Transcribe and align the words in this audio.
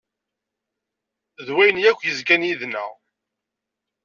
D 1.45 1.49
wayen 1.55 1.83
akk 1.89 1.99
yezgan 2.03 2.47
yid-neɣ. 2.47 2.89